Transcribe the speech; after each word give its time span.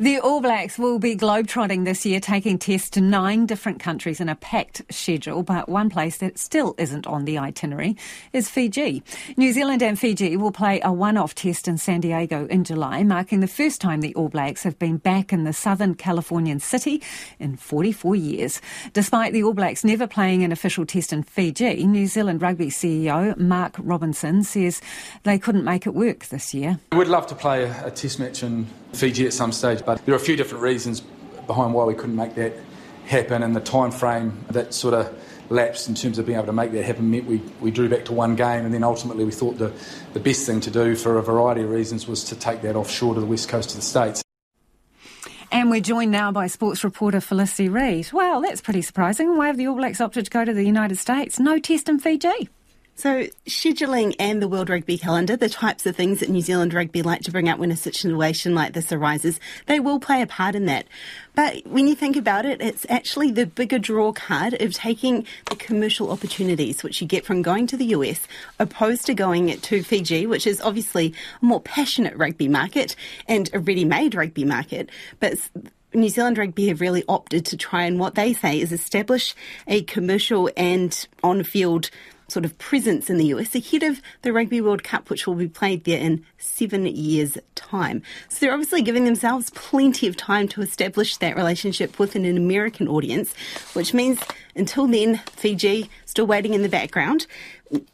The 0.00 0.18
All 0.18 0.40
Blacks 0.40 0.78
will 0.78 0.98
be 0.98 1.16
globetrotting 1.16 1.84
this 1.84 2.04
year, 2.04 2.18
taking 2.18 2.58
tests 2.58 2.90
to 2.90 3.00
nine 3.00 3.46
different 3.46 3.78
countries 3.78 4.20
in 4.20 4.28
a 4.28 4.34
packed 4.34 4.82
schedule, 4.90 5.44
but 5.44 5.68
one 5.68 5.90
place 5.90 6.18
that 6.18 6.38
still 6.38 6.74
isn't 6.76 7.06
on 7.06 7.24
the 7.24 7.38
itinerary 7.38 7.96
is 8.32 8.50
Fiji. 8.50 9.04
New 9.36 9.52
Zealand 9.52 9.82
and 9.82 9.96
Fiji 9.96 10.36
will 10.36 10.50
play 10.50 10.80
a 10.82 10.92
one-off 10.92 11.36
test 11.36 11.68
in 11.68 11.78
San 11.78 12.00
Diego 12.00 12.46
in 12.48 12.64
July, 12.64 13.04
marking 13.04 13.38
the 13.38 13.46
first 13.46 13.80
time 13.80 14.00
the 14.00 14.14
All 14.16 14.28
Blacks 14.28 14.64
have 14.64 14.76
been 14.78 14.96
back 14.96 15.32
in 15.32 15.44
the 15.44 15.52
southern 15.52 15.94
Californian 15.94 16.58
city 16.58 17.00
in 17.38 17.56
44 17.56 18.16
years. 18.16 18.60
Despite 18.92 19.32
the 19.32 19.44
All 19.44 19.54
Blacks 19.54 19.84
never 19.84 20.08
playing 20.08 20.42
an 20.42 20.50
official 20.50 20.84
test 20.84 21.12
in 21.12 21.22
Fiji, 21.22 21.86
New 21.86 22.08
Zealand 22.08 22.42
Rugby 22.42 22.70
CEO 22.70 23.36
Mark 23.36 23.76
Robinson 23.78 24.42
says 24.42 24.80
they 25.22 25.38
couldn't 25.38 25.64
make 25.64 25.86
it 25.86 25.94
work 25.94 26.26
this 26.26 26.52
year. 26.52 26.80
We'd 26.90 27.06
love 27.06 27.28
to 27.28 27.36
play 27.36 27.62
a, 27.62 27.86
a 27.86 27.90
test 27.92 28.18
match 28.18 28.42
in 28.42 28.66
Fiji 28.92 29.26
at 29.26 29.32
some 29.32 29.52
stage, 29.52 29.82
but 29.84 30.04
there 30.04 30.14
are 30.14 30.16
a 30.16 30.20
few 30.20 30.36
different 30.36 30.62
reasons 30.62 31.02
behind 31.46 31.74
why 31.74 31.84
we 31.84 31.94
couldn't 31.94 32.16
make 32.16 32.34
that 32.34 32.54
happen, 33.06 33.42
and 33.42 33.54
the 33.54 33.60
time 33.60 33.90
frame 33.90 34.44
that 34.50 34.74
sort 34.74 34.94
of 34.94 35.14
lapsed 35.48 35.88
in 35.88 35.94
terms 35.94 36.18
of 36.18 36.26
being 36.26 36.36
able 36.36 36.46
to 36.46 36.52
make 36.52 36.72
that 36.72 36.84
happen 36.84 37.10
meant 37.10 37.24
we, 37.24 37.40
we 37.60 37.70
drew 37.70 37.88
back 37.88 38.04
to 38.06 38.12
one 38.12 38.34
game, 38.34 38.64
and 38.64 38.74
then 38.74 38.82
ultimately 38.82 39.24
we 39.24 39.30
thought 39.30 39.58
the, 39.58 39.72
the 40.12 40.20
best 40.20 40.44
thing 40.46 40.60
to 40.60 40.70
do 40.70 40.96
for 40.96 41.18
a 41.18 41.22
variety 41.22 41.62
of 41.62 41.70
reasons 41.70 42.08
was 42.08 42.24
to 42.24 42.34
take 42.34 42.62
that 42.62 42.74
offshore 42.74 43.14
to 43.14 43.20
the 43.20 43.26
west 43.26 43.48
coast 43.48 43.70
of 43.70 43.76
the 43.76 43.82
States. 43.82 44.22
And 45.52 45.70
we're 45.70 45.80
joined 45.80 46.10
now 46.10 46.32
by 46.32 46.48
sports 46.48 46.82
reporter 46.82 47.20
Felicity 47.20 47.68
Reid. 47.68 48.12
Well, 48.12 48.40
that's 48.40 48.60
pretty 48.60 48.82
surprising. 48.82 49.36
Why 49.36 49.46
have 49.46 49.56
the 49.56 49.68
All 49.68 49.76
Blacks 49.76 50.00
opted 50.00 50.24
to 50.24 50.30
go 50.30 50.44
to 50.44 50.52
the 50.52 50.64
United 50.64 50.96
States? 50.96 51.38
No 51.38 51.60
test 51.60 51.88
in 51.88 52.00
Fiji. 52.00 52.48
So, 52.98 53.26
scheduling 53.46 54.16
and 54.18 54.40
the 54.40 54.48
World 54.48 54.70
Rugby 54.70 54.96
calendar, 54.96 55.36
the 55.36 55.50
types 55.50 55.84
of 55.84 55.94
things 55.94 56.20
that 56.20 56.30
New 56.30 56.40
Zealand 56.40 56.72
Rugby 56.72 57.02
like 57.02 57.20
to 57.24 57.30
bring 57.30 57.46
up 57.46 57.58
when 57.58 57.70
a 57.70 57.76
situation 57.76 58.54
like 58.54 58.72
this 58.72 58.90
arises, 58.90 59.38
they 59.66 59.78
will 59.78 60.00
play 60.00 60.22
a 60.22 60.26
part 60.26 60.54
in 60.54 60.64
that. 60.64 60.86
But 61.34 61.66
when 61.66 61.88
you 61.88 61.94
think 61.94 62.16
about 62.16 62.46
it, 62.46 62.62
it's 62.62 62.86
actually 62.88 63.32
the 63.32 63.44
bigger 63.44 63.78
draw 63.78 64.12
card 64.12 64.54
of 64.62 64.72
taking 64.72 65.26
the 65.50 65.56
commercial 65.56 66.10
opportunities 66.10 66.82
which 66.82 67.02
you 67.02 67.06
get 67.06 67.26
from 67.26 67.42
going 67.42 67.66
to 67.66 67.76
the 67.76 67.84
US, 67.86 68.26
opposed 68.58 69.04
to 69.06 69.14
going 69.14 69.60
to 69.60 69.82
Fiji, 69.82 70.26
which 70.26 70.46
is 70.46 70.62
obviously 70.62 71.12
a 71.42 71.44
more 71.44 71.60
passionate 71.60 72.16
rugby 72.16 72.48
market 72.48 72.96
and 73.28 73.50
a 73.52 73.58
ready 73.58 73.84
made 73.84 74.14
rugby 74.14 74.46
market. 74.46 74.88
But 75.20 75.34
New 75.92 76.08
Zealand 76.08 76.38
Rugby 76.38 76.68
have 76.68 76.80
really 76.80 77.04
opted 77.08 77.44
to 77.46 77.58
try 77.58 77.84
and 77.84 77.98
what 77.98 78.14
they 78.14 78.32
say 78.32 78.58
is 78.58 78.72
establish 78.72 79.34
a 79.66 79.82
commercial 79.82 80.50
and 80.56 81.06
on 81.22 81.42
field 81.42 81.90
sort 82.28 82.44
of 82.44 82.56
presence 82.58 83.08
in 83.08 83.18
the 83.18 83.26
US 83.26 83.54
ahead 83.54 83.82
of 83.82 84.00
the 84.22 84.32
Rugby 84.32 84.60
World 84.60 84.82
Cup, 84.82 85.10
which 85.10 85.26
will 85.26 85.34
be 85.34 85.48
played 85.48 85.84
there 85.84 86.00
in 86.00 86.24
seven 86.38 86.86
years' 86.86 87.38
time. 87.54 88.02
So 88.28 88.38
they're 88.40 88.52
obviously 88.52 88.82
giving 88.82 89.04
themselves 89.04 89.50
plenty 89.50 90.06
of 90.06 90.16
time 90.16 90.48
to 90.48 90.62
establish 90.62 91.16
that 91.18 91.36
relationship 91.36 91.98
with 91.98 92.14
an 92.14 92.24
American 92.24 92.88
audience, 92.88 93.34
which 93.74 93.94
means 93.94 94.20
until 94.54 94.86
then, 94.86 95.18
Fiji 95.32 95.90
still 96.04 96.26
waiting 96.26 96.54
in 96.54 96.62
the 96.62 96.68
background. 96.68 97.26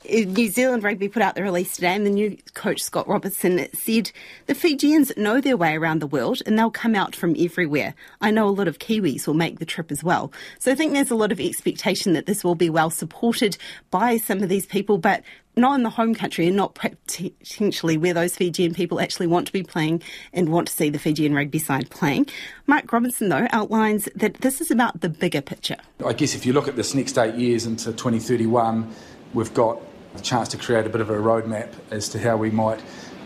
New 0.07 0.49
Zealand 0.49 0.83
Rugby 0.83 1.09
put 1.09 1.23
out 1.23 1.35
the 1.35 1.43
release 1.43 1.75
today, 1.75 1.95
and 1.95 2.05
the 2.05 2.11
new 2.11 2.37
coach 2.53 2.83
Scott 2.83 3.09
Robertson 3.09 3.67
said 3.73 4.13
the 4.47 4.55
Fijians 4.55 5.13
know 5.17 5.41
their 5.41 5.57
way 5.57 5.75
around 5.75 6.01
the 6.01 6.07
world 6.07 6.43
and 6.45 6.59
they'll 6.59 6.71
come 6.71 6.95
out 6.95 7.17
from 7.17 7.35
everywhere. 7.39 7.95
I 8.21 8.31
know 8.31 8.49
a 8.49 8.51
lot 8.51 8.69
of 8.69 8.79
Kiwis 8.79 9.27
will 9.27 9.35
make 9.35 9.59
the 9.59 9.65
trip 9.65 9.91
as 9.91 10.05
well. 10.05 10.31
So 10.59 10.71
I 10.71 10.75
think 10.75 10.93
there's 10.93 11.11
a 11.11 11.17
lot 11.17 11.33
of 11.33 11.41
expectation 11.41 12.13
that 12.13 12.27
this 12.27 12.45
will 12.45 12.55
be 12.55 12.69
well 12.69 12.91
supported 12.91 13.57
by 13.91 14.19
some 14.19 14.43
of 14.43 14.49
these 14.51 14.67
people, 14.67 14.99
but 14.99 15.23
not 15.57 15.75
in 15.75 15.83
the 15.83 15.91
home 15.91 16.15
country 16.15 16.47
and 16.47 16.57
not 16.57 16.75
potentially 16.75 17.97
where 17.97 18.15
those 18.15 18.37
Fijian 18.37 18.75
people 18.75 19.01
actually 19.01 19.27
want 19.27 19.47
to 19.47 19.53
be 19.53 19.63
playing 19.63 20.03
and 20.33 20.51
want 20.51 20.69
to 20.69 20.75
see 20.75 20.91
the 20.91 20.99
Fijian 20.99 21.35
rugby 21.35 21.59
side 21.59 21.91
playing. 21.91 22.27
Mark 22.67 22.93
Robinson, 22.93 23.29
though, 23.29 23.47
outlines 23.51 24.09
that 24.15 24.35
this 24.35 24.61
is 24.61 24.71
about 24.71 25.01
the 25.01 25.09
bigger 25.09 25.41
picture. 25.41 25.77
I 26.05 26.13
guess 26.13 26.35
if 26.35 26.47
you 26.47 26.53
look 26.53 26.69
at 26.69 26.77
this 26.77 26.95
next 26.95 27.19
eight 27.19 27.35
years 27.35 27.67
into 27.67 27.87
2031, 27.87 28.95
we've 29.35 29.53
got 29.55 29.81
a 30.15 30.21
chance 30.21 30.49
to 30.49 30.57
create 30.57 30.87
a 30.87 30.91
bit 30.91 31.01
of 31.01 31.11
a 31.11 31.15
roadmap 31.15 31.73
as 31.91 32.09
to 32.11 32.19
how 32.19 32.37
we 32.37 32.51
might 32.51 32.81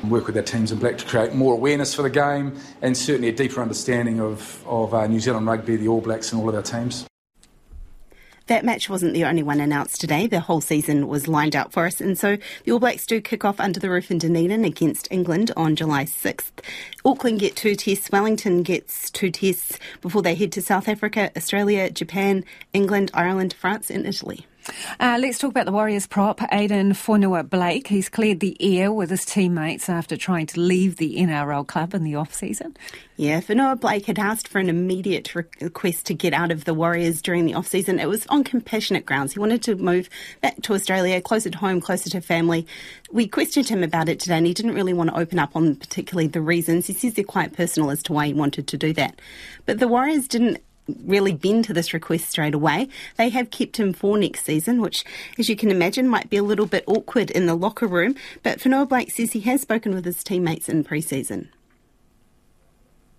work 0.05 0.27
with 0.27 0.37
our 0.37 0.43
teams 0.43 0.73
in 0.73 0.79
black 0.79 0.99
to 0.99 1.05
create 1.05 1.35
more 1.35 1.55
awareness 1.55 1.95
for 1.95 2.03
the 2.03 2.11
game 2.11 2.57
and 2.83 2.97
certainly 2.97 3.29
a 3.29 3.33
deeper 3.33 3.61
understanding 3.61 4.21
of, 4.21 4.65
of 4.67 4.95
uh, 4.95 5.07
New 5.07 5.21
Zealand 5.21 5.47
rugby, 5.47 5.77
the 5.77 5.89
All 5.89 6.01
Blacks, 6.01 6.33
and 6.33 6.41
all 6.41 6.49
of 6.49 6.55
our 6.55 6.63
teams. 6.63 7.07
That 8.47 8.65
match 8.65 8.89
wasn't 8.89 9.13
the 9.13 9.25
only 9.25 9.43
one 9.43 9.61
announced 9.61 10.01
today. 10.01 10.29
The 10.29 10.39
whole 10.39 10.61
season 10.61 11.09
was 11.09 11.27
lined 11.27 11.57
out 11.57 11.73
for 11.73 11.85
us. 11.85 12.01
And 12.01 12.17
so 12.17 12.37
the 12.63 12.71
All 12.71 12.79
Blacks 12.79 13.05
do 13.05 13.21
kick 13.21 13.45
off 13.45 13.59
under 13.59 13.81
the 13.81 13.91
roof 13.91 14.09
in 14.09 14.19
Dunedin 14.19 14.65
against 14.65 15.09
England 15.11 15.51
on 15.57 15.75
July 15.75 16.05
6th. 16.05 16.63
Auckland 17.05 17.41
get 17.41 17.57
two 17.57 17.75
tests. 17.75 18.09
Wellington 18.13 18.63
gets 18.63 19.11
two 19.11 19.33
tests 19.33 19.81
before 20.01 20.23
they 20.23 20.37
head 20.37 20.53
to 20.53 20.63
South 20.63 20.87
Africa, 20.89 21.33
Australia, 21.37 21.91
Japan, 21.91 22.45
England, 22.73 23.11
Ireland, 23.15 23.53
France, 23.53 23.91
and 23.91 24.07
Italy. 24.07 24.47
Uh, 24.99 25.19
let's 25.21 25.39
talk 25.39 25.51
about 25.51 25.67
the 25.67 25.73
Warriors 25.73 26.07
prop, 26.07 26.41
Addin 26.43 26.93
Fonua-Blake. 26.93 27.87
He's 27.87 28.09
cleared 28.09 28.41
the 28.41 28.57
air 28.61 28.93
with 28.93 29.11
his 29.11 29.25
teammates 29.25 29.89
after 29.89 30.17
trying 30.17 30.47
to 30.47 30.61
leave 30.61 30.97
the 30.97 31.17
NRL 31.17 31.67
club 31.67 31.95
in 31.95 32.05
the 32.05 32.15
off-season. 32.15 32.77
Yeah, 33.17 33.41
Fonua-Blake 33.41 34.07
had 34.07 34.19
asked 34.19 34.49
for 34.49 34.59
an 34.59 34.69
immediate 34.69 35.35
request 35.35 36.07
to 36.07 36.15
get 36.15 36.33
out 36.33 36.51
of 36.51 36.65
the 36.65 36.75
Warriors 36.75 37.23
during 37.23 37.47
the 37.47 37.55
off-season. 37.55 37.99
It 37.99 38.09
was 38.09 38.27
on 38.27 38.45
compassionate 38.45 39.07
grounds. 39.07 39.33
He 39.33 39.41
wanted 39.41 39.63
to 39.65 39.77
move 39.77 40.09
back 40.41 40.61
to 40.63 40.75
Australia, 40.75 41.21
closer 41.21 41.51
to 41.51 41.59
home, 41.59 41.81
closer 41.81 42.11
to 42.11 42.21
family. 42.21 42.67
We 43.11 43.27
questioned 43.29 43.69
him 43.69 43.83
about 43.83 44.09
it 44.09 44.21
today 44.21 44.37
and 44.37 44.47
he 44.47 44.55
didn't 44.55 44.75
really 44.75 44.93
want 44.93 45.11
to 45.11 45.19
open 45.19 45.39
up 45.39 45.55
on 45.57 45.77
particularly 45.77 46.29
the 46.29 46.41
reasons. 46.41 46.87
He 46.87 46.93
says 46.93 47.15
they're 47.15 47.25
quite 47.25 47.53
personal 47.53 47.91
as 47.91 48.03
to 48.05 48.13
why 48.13 48.27
he 48.27 48.35
wanted 48.35 48.67
to 48.69 48.77
do 48.77 48.93
that. 48.95 49.21
But 49.65 49.79
the 49.79 49.89
Warriors 49.89 50.29
didn't 50.29 50.59
really 51.05 51.33
been 51.33 51.63
to 51.65 51.73
this 51.73 51.93
request 51.93 52.31
straight 52.31 52.55
away. 52.55 52.89
They 53.17 53.29
have 53.31 53.51
kept 53.51 53.79
him 53.79 53.93
for 53.93 54.19
next 54.19 54.45
season, 54.45 54.81
which, 54.81 55.05
as 55.39 55.49
you 55.49 55.57
can 55.57 55.71
imagine, 55.71 56.09
might 56.09 56.31
be 56.31 56.37
a 56.37 56.43
little 56.43 56.67
bit 56.67 56.85
awkward 56.87 57.31
in 57.31 57.47
the 57.47 57.55
locker 57.55 57.87
room. 57.87 58.15
But 58.43 58.59
Fonua-Blake 58.59 59.11
says 59.11 59.33
he 59.33 59.41
has 59.41 59.63
spoken 59.63 59.95
with 59.95 60.05
his 60.05 60.23
teammates 60.23 60.69
in 60.69 60.85
pre 60.85 61.01
season. 61.01 61.51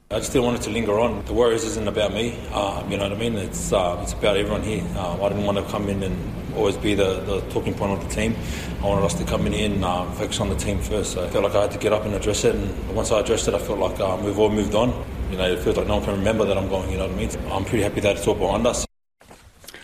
I 0.09 0.19
just 0.19 0.31
didn't 0.31 0.45
want 0.45 0.59
it 0.59 0.63
to 0.63 0.69
linger 0.69 0.97
on. 0.97 1.25
The 1.25 1.33
Warriors 1.33 1.65
isn't 1.65 1.85
about 1.85 2.13
me, 2.13 2.39
uh, 2.53 2.81
you 2.89 2.95
know 2.95 3.09
what 3.09 3.11
I 3.11 3.19
mean? 3.19 3.35
It's 3.35 3.73
uh, 3.73 3.99
it's 4.01 4.13
about 4.13 4.37
everyone 4.37 4.63
here. 4.63 4.81
Uh, 4.95 5.21
I 5.21 5.27
didn't 5.27 5.43
want 5.43 5.57
to 5.57 5.65
come 5.65 5.89
in 5.89 6.01
and 6.01 6.55
always 6.55 6.77
be 6.77 6.95
the, 6.95 7.19
the 7.25 7.41
talking 7.49 7.73
point 7.73 7.91
of 7.91 8.07
the 8.07 8.15
team. 8.15 8.33
I 8.81 8.85
wanted 8.85 9.03
us 9.03 9.15
to 9.15 9.25
come 9.25 9.45
in 9.47 9.53
and 9.53 10.15
focus 10.15 10.39
on 10.39 10.47
the 10.47 10.55
team 10.55 10.79
first. 10.79 11.11
So 11.11 11.25
I 11.25 11.29
felt 11.29 11.43
like 11.43 11.55
I 11.55 11.63
had 11.63 11.71
to 11.71 11.77
get 11.77 11.91
up 11.91 12.05
and 12.05 12.13
address 12.13 12.45
it. 12.45 12.55
And 12.55 12.95
once 12.95 13.11
I 13.11 13.19
addressed 13.19 13.49
it, 13.49 13.53
I 13.53 13.59
felt 13.59 13.79
like 13.79 13.99
uh, 13.99 14.17
we've 14.23 14.39
all 14.39 14.49
moved 14.49 14.75
on. 14.75 14.93
You 15.29 15.37
know, 15.37 15.51
it 15.51 15.59
feels 15.59 15.75
like 15.75 15.87
no 15.87 15.97
one 15.97 16.05
can 16.05 16.17
remember 16.17 16.45
that 16.45 16.57
I'm 16.57 16.69
going, 16.69 16.89
you 16.89 16.97
know 16.97 17.07
what 17.07 17.13
I 17.13 17.17
mean? 17.17 17.29
I'm 17.51 17.65
pretty 17.65 17.83
happy 17.83 17.99
that 17.99 18.15
it's 18.15 18.27
all 18.27 18.35
behind 18.35 18.65
us. 18.65 18.86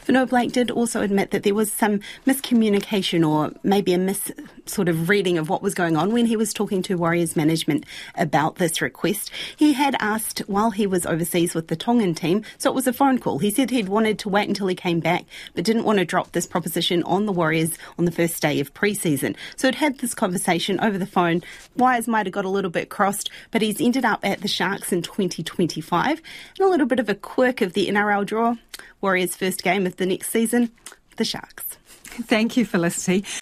Fonua-Blake 0.06 0.52
did 0.52 0.70
also 0.70 1.02
admit 1.02 1.32
that 1.32 1.44
there 1.44 1.56
was 1.56 1.72
some 1.72 2.02
miscommunication 2.26 3.28
or 3.28 3.52
maybe 3.64 3.94
a 3.94 3.98
mis 3.98 4.32
sort 4.66 4.90
of 4.90 5.10
reading 5.10 5.38
of 5.38 5.50
what 5.50 5.62
was 5.62 5.74
going 5.74 5.98
on 5.98 6.12
when 6.12 6.26
he 6.26 6.36
was 6.36 6.54
talking 6.54 6.82
to 6.84 6.96
Warriors 6.96 7.36
management 7.36 7.86
about 8.16 8.56
this 8.56 8.82
request. 8.82 9.32
He 9.56 9.74
had 9.74 9.96
asked 10.00 10.40
while 10.48 10.72
he 10.72 10.88
was 10.88 11.06
overseas 11.06 11.54
with 11.54 11.68
the 11.68 11.76
Tongan 11.76 12.16
team, 12.16 12.44
so 12.58 12.70
it 12.70 12.76
was 12.76 12.88
a 12.88 12.94
phone 12.94 13.20
call. 13.20 13.40
He 13.40 13.52
said 13.52 13.70
he'd 13.70 13.90
wanted 13.90 14.20
to 14.20 14.30
wait 14.30 14.48
until 14.48 14.68
he 14.68 14.76
came 14.76 15.00
back, 15.00 15.26
but 15.54 15.64
didn't 15.64 15.84
want 15.86 16.00
to 16.00 16.06
drop 16.06 16.32
this 16.32 16.48
proposition 16.48 17.04
on 17.04 17.26
the 17.26 17.32
Warriors 17.32 17.78
on 17.98 18.06
the 18.06 18.12
first 18.12 18.42
day 18.42 18.60
of 18.60 18.74
pre-season. 18.74 19.36
So 19.56 19.68
it 19.68 19.76
had 19.76 20.00
this 20.00 20.14
conversation 20.14 20.80
over 20.80 20.98
the 20.98 21.06
phone. 21.06 21.44
Wires 21.76 22.08
might 22.08 22.26
have 22.26 22.34
got 22.34 22.46
a 22.46 22.50
little 22.50 22.72
bit 22.72 22.90
crossed, 22.90 23.30
but 23.52 23.62
he's 23.62 23.82
ended 23.82 24.06
up 24.06 24.20
at 24.24 24.42
the 24.42 24.48
Sharks 24.48 24.92
in 24.92 25.02
2025. 25.02 26.22
And 26.60 26.68
a 26.68 26.70
little 26.70 26.88
bit 26.88 27.00
of 27.00 27.10
a 27.10 27.16
quirk 27.16 27.62
of 27.62 27.74
the 27.74 27.88
NRL 27.88 28.26
draw. 28.26 28.56
Warriors' 29.04 29.36
first 29.36 29.62
game 29.64 29.86
of 29.86 29.98
the 29.98 30.06
next 30.06 30.30
season, 30.30 30.72
the 31.18 31.26
Sharks. 31.26 31.66
Thank 32.06 32.56
you, 32.56 32.66
Felicity. 32.66 33.26